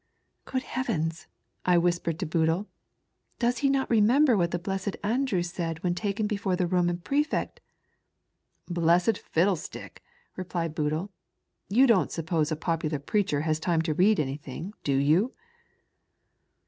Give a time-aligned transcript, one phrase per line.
[0.45, 1.27] "Good heavens!"
[1.63, 2.65] I whispered to Boodle,
[3.37, 7.61] "does he not remember what the blessed Andrew eaid when taken before the Roman Prefect...""
[8.65, 10.01] Blessed fiddlestick!"
[10.35, 11.11] replied Boodle,"
[11.77, 15.33] you don't suppose a popular preacher has time to read any thing, do you?"